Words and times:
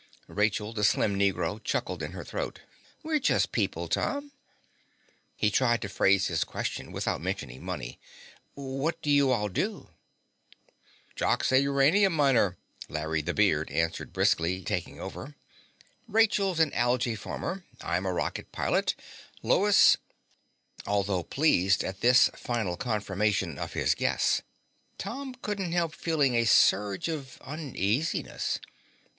Rachel, 0.27 0.73
the 0.73 0.83
slim 0.83 1.15
Negro, 1.15 1.63
chuckled 1.63 2.01
in 2.01 2.13
her 2.13 2.23
throat. 2.25 2.61
"We're 3.03 3.19
just 3.19 3.51
people, 3.51 3.87
Tom." 3.87 4.31
He 5.35 5.51
tried 5.51 5.79
to 5.83 5.89
phrase 5.89 6.25
his 6.25 6.43
question 6.43 6.91
without 6.91 7.21
mentioning 7.21 7.63
money. 7.63 7.99
"What 8.55 8.99
do 9.03 9.11
you 9.11 9.29
all 9.31 9.47
do?" 9.47 9.89
"Jock's 11.15 11.51
a 11.51 11.61
uranium 11.61 12.13
miner," 12.13 12.57
Larry 12.89 13.21
(the 13.21 13.35
beard) 13.35 13.69
answered, 13.69 14.11
briskly 14.11 14.63
taking 14.63 14.99
over. 14.99 15.35
"Rachel's 16.07 16.59
an 16.59 16.73
algae 16.73 17.15
farmer. 17.15 17.63
I'm 17.79 18.07
a 18.07 18.11
rocket 18.11 18.51
pilot. 18.51 18.95
Lois 19.43 19.97
"Although 20.87 21.21
pleased 21.21 21.83
at 21.83 22.01
this 22.01 22.27
final 22.35 22.75
confirmation 22.75 23.59
of 23.59 23.73
his 23.73 23.93
guess, 23.93 24.41
Tom 24.97 25.35
couldn't 25.43 25.73
help 25.73 25.93
feeling 25.93 26.33
a 26.33 26.45
surge 26.45 27.07
of 27.07 27.39
uneasiness. 27.43 28.59